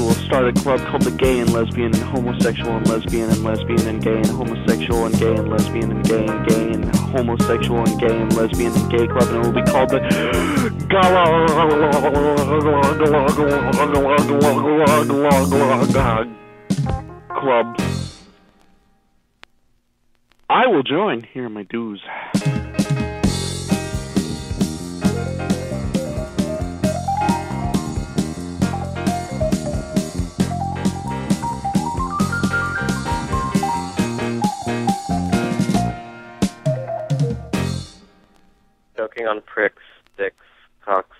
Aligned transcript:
start 0.00 0.48
a 0.48 0.52
club 0.52 0.80
called 0.86 1.02
the 1.02 1.10
Gay 1.10 1.40
and 1.40 1.52
Lesbian 1.52 1.94
and 1.94 2.02
Homosexual 2.02 2.76
and 2.78 2.88
Lesbian 2.88 3.28
and 3.28 3.44
Lesbian 3.44 3.86
and 3.86 4.02
Gay 4.02 4.16
and 4.16 4.26
Homosexual 4.26 5.04
and 5.04 5.18
Gay 5.18 5.34
and 5.34 5.50
Lesbian 5.50 5.90
and 5.90 6.04
Gay 6.04 6.24
and 6.24 6.48
Gay 6.48 6.72
and 6.72 6.96
Homosexual 6.96 7.78
and 7.80 8.00
Gay 8.00 8.20
and 8.20 8.32
Lesbian 8.34 8.72
and 8.72 8.90
Gay 8.90 9.06
Club, 9.06 9.28
and 9.28 9.36
it 9.36 9.46
will 9.46 9.52
be 9.52 9.70
called 9.70 9.90
the 9.90 10.00
Club. 17.28 17.76
I 20.48 20.66
will 20.68 20.82
join. 20.82 21.22
Here 21.34 21.44
are 21.44 21.50
my 21.50 21.64
dues. 21.64 22.02
on 39.26 39.40
pricks, 39.42 39.82
sticks, 40.14 40.36
cocks, 40.84 41.11